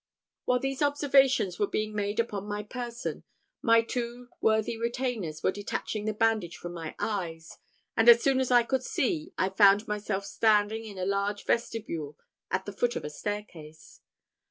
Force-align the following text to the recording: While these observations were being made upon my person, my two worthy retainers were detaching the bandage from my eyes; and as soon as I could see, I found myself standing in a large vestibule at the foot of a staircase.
While 0.45 0.57
these 0.57 0.81
observations 0.81 1.59
were 1.59 1.67
being 1.67 1.93
made 1.93 2.19
upon 2.19 2.47
my 2.47 2.63
person, 2.63 3.23
my 3.61 3.83
two 3.83 4.29
worthy 4.41 4.75
retainers 4.75 5.43
were 5.43 5.51
detaching 5.51 6.05
the 6.05 6.13
bandage 6.15 6.57
from 6.57 6.73
my 6.73 6.95
eyes; 6.97 7.59
and 7.95 8.09
as 8.09 8.23
soon 8.23 8.39
as 8.39 8.49
I 8.49 8.63
could 8.63 8.81
see, 8.83 9.31
I 9.37 9.49
found 9.49 9.87
myself 9.87 10.25
standing 10.25 10.85
in 10.85 10.97
a 10.97 11.05
large 11.05 11.45
vestibule 11.45 12.17
at 12.49 12.65
the 12.65 12.73
foot 12.73 12.95
of 12.95 13.05
a 13.05 13.11
staircase. 13.11 14.01